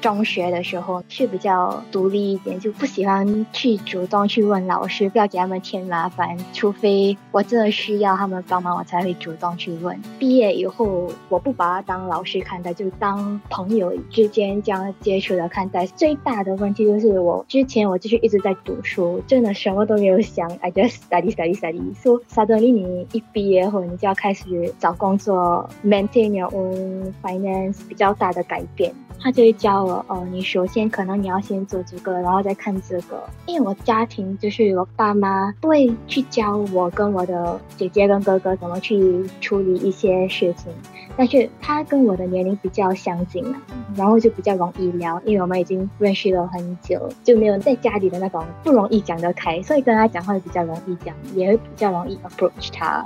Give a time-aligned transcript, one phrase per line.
[0.00, 6.36] 中学的时候是比较独立一点，就不喜欢去主动去问老师，不要给他们添麻烦。
[6.52, 10.00] 除非我真的需要他们帮忙，我才会主动去问。
[10.18, 15.86] 毕业以后，我不把他当老师看待，就当朋友之间这样接触的看待。
[15.86, 21.94] 最大的问题就是我之前我就是一直在读书，真的什么都没有想，I just study study study。
[21.94, 28.94] So suddenly 你一毕业后，你就要开始找工作，maintain your own finance，比较大的改变。
[29.22, 33.22] 他就会教我哦，你首先可能你要先做这个，然后再看这个。
[33.46, 40.72] 因为我家庭就是我爸妈不会去教我跟我的姐姐跟哥哥怎么去处理一些事情，
[41.16, 43.56] 但是他跟我的年龄比较相近嘛，
[43.94, 53.04] 然后就比较容易聊，因为我们已经认识了很久，就没有在家里的那种不容易讲得开，所以跟他讲话比较容易讲，也会比较容易 approach 他。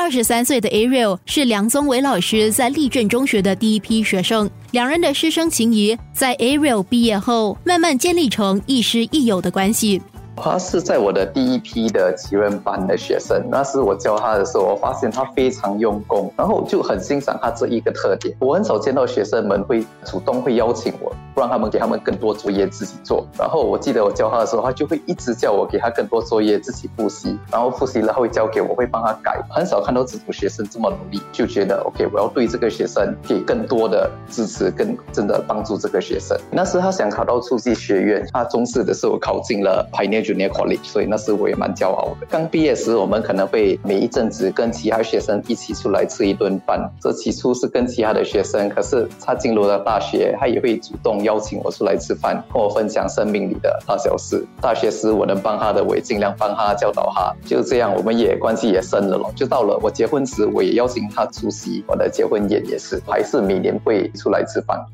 [0.00, 10.00] 二十三岁的 Ariel 是梁宗伟老师在立正中学的第一批学生，两人的师生情谊在 Ariel 毕业后慢慢建立成亦师亦友的关系。
[10.42, 18.34] 他是在我的第一批的奇人班的学生，那时我教他的时候，我发现他非常用功，然后就很欣赏他这一个特点。
[18.40, 23.26] 我很少见到学生们会主动会邀请我，让他们给他们更多作业自己做。
[23.38, 29.40] 然后我记得我教他的时候，他就会一直叫我给他更多作业自己复习，然后复习了会交给我，会帮他改。
[29.50, 36.36] 很少看到这种学生这么努力，就觉得 OK，我要对这个学生给更多的支持，更真的帮助这个学生。
[36.50, 39.86] 那时他想考到初级学院，他中四的时候考进了
[40.34, 40.50] Pioneer。
[40.50, 42.26] college，所以那时我也蛮骄傲的。
[42.28, 46.90] 刚毕业时，我们可能会每一阵子跟其他学生一起出来吃一顿饭。
[47.00, 54.44] 这起初是跟其他的学生，可是他进入了大学，他也会主动邀请我出来吃饭，跟我分享生命里的大小事。
[54.60, 57.32] 大学时我能帮他的，我也尽量帮他教导他。
[57.46, 59.32] 就这样，我们也关系也深了咯。
[59.34, 64.84] 就到了我结婚时，我也邀请他出席我的结婚宴，也是还是每年会出来吃饭。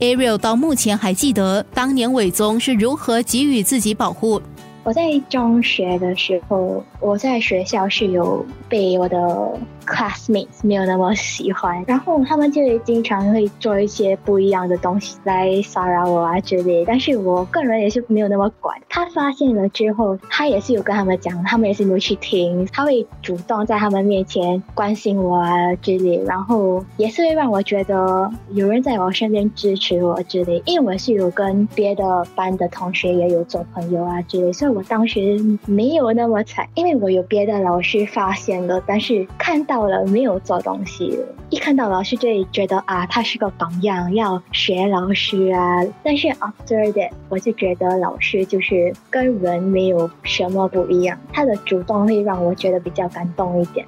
[0.00, 4.42] Ariel 到目前还记得当年伟宗是如何给予自己保护。
[4.84, 9.58] 我在中学的时候，我在学校是有被我的。
[9.86, 16.84] Classmates 没有那么喜欢，然后他们就经常会做一些不一样的东西来骚扰我啊之类。
[16.86, 18.80] 但是我个人也是没有那么管。
[18.88, 22.66] 他发现了之后，他也是有跟他们讲，他们也是没有去听。
[22.72, 30.62] 他会主动在他们面前关心我啊之类，然后也是会让我觉得有人在我身边支持我之类。
[30.64, 39.71] 因为我是有跟别的班的同学也有做朋友啊之类，所以我当时没有那么惨，因为我有别的老师发现了，但是看到。
[39.72, 41.18] 到了没有做东西，
[41.48, 45.82] 一看到老师就会觉得啊，他是个榜样，要学老师啊。
[46.02, 53.86] 但是 after that，我就觉得老师就是跟人没有什么不一样，他的主动会让我觉得比较感动一点。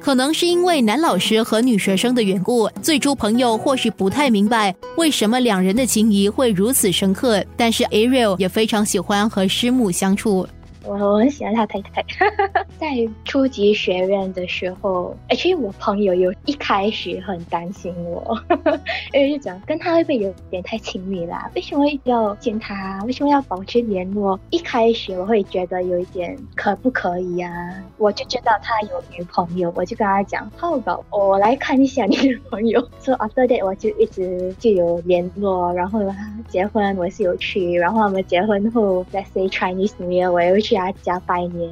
[0.00, 7.40] 可能是因为男老师和女学生的缘故，最初朋友或许不太明白为什么两人的情谊会如此深刻。
[7.56, 10.44] 但是 Ariel 也非常喜欢和师母相处。
[10.84, 12.04] 我我很喜欢他太太，
[12.78, 12.88] 在
[13.24, 18.36] 初级学院的时候，哎，其实我朋友有一开始很担心我，
[19.12, 21.50] 因为就讲跟他会不会有点太亲密啦？
[21.54, 23.00] 为什么要见他？
[23.06, 24.38] 为什么要保持联络？
[24.50, 27.50] 一开始我会觉得有一点可不可以啊？
[27.98, 32.80] 我就知道他有女朋友，我就跟他讲，好吧，我来看一下你女朋友。
[32.98, 36.00] 所以 after that 我就一直就有联络，然后
[36.48, 40.74] 结婚我是有去，然后我们结婚后，let's say Chinese New Year 我又去。
[40.74, 41.70] 他家拜年，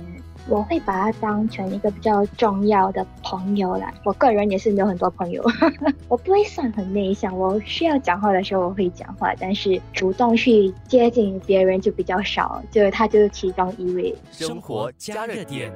[0.49, 3.93] 我会把他当成一个比较重要的朋友啦。
[4.05, 5.43] 我个人也是没有很多朋友，
[6.09, 7.37] 我不会算很内向。
[7.37, 12.63] 我需要讲话的时候我会讲话，但是主动去接近别人就比较少。
[12.71, 14.15] 就是他就是其中一位。
[14.31, 15.73] 生活加热点。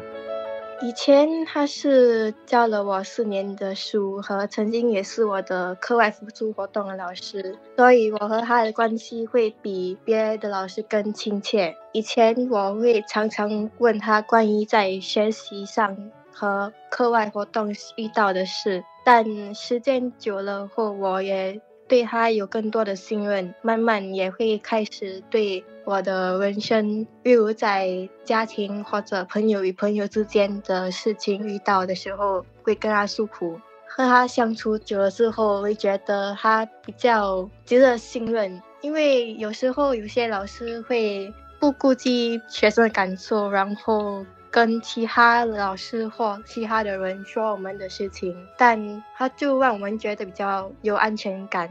[0.83, 11.75] 以前他是教了我四年的书，和曾经也是我的课外辅助活动的老师，所以我和他的关系会比别的老师更亲切。
[11.93, 21.61] 以前我会常常问他关于在学习上和课外活动遇到的事，但时间久了后，我也。
[21.95, 33.61] 对他有更多的信任，慢慢也会开始对我的人生，例如在家庭或者朋友与朋友之间的事情遇到的时候，会跟他诉苦。
[33.87, 44.27] 和他相处久了之后，会觉得他比较值得信任，因为有时候有些老师会不顾及学生的感受，然后。
[44.55, 51.69] 跟其他老师或其他的人说我们的事情，但他就让我们觉得比较有安全感。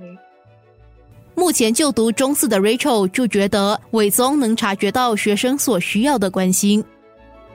[1.34, 6.84] 目前就读中四的 Rachel 就觉得伟宗能察觉到学生所需要的关心。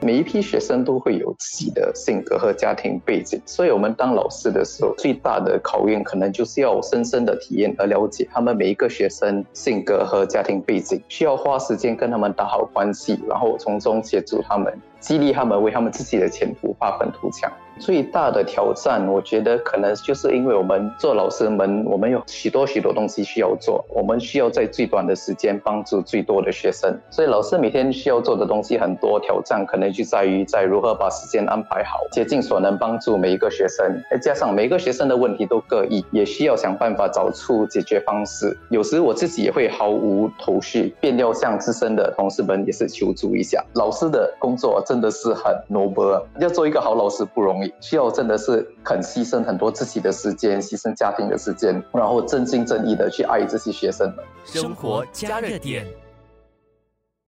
[0.01, 14.73] 每一批学生都会有自己的性格和家庭背景，所以我们当老师的时候，最大的考验可能就是要深深的体验和了解他们每一个学生性格和家庭背景，需要花时间跟他们打好关系，然后从中协助他们。
[15.01, 17.49] 激励他们为他们自己的前途发奋图强。
[17.79, 26.99] 最大的挑战，我觉得可能就是因为我们做老师们，我们有许多许多东西需要做，我们需要在最短的时间帮助最多的学生。
[27.09, 34.01] 所以老师每天需要做的东西很多，挑战可能就在于在如何把时间安排好，竭尽所能帮助每一个学生。
[34.11, 38.57] 再加上每一个学生的问题都各异，也需要想办法找出解决方式。
[38.69, 43.63] 有时我自己也会毫无头绪，便要向资深的同事们也是求助一下。
[43.75, 44.83] 老师的工作。
[44.89, 54.25] 真的是很 noble，要做一个好老师不容易，需要真的是肯牺牲很多自己的时间，牺牲家庭的时间，然后真心真意的去爱这些学生们。
[54.45, 55.85] 生活加热点。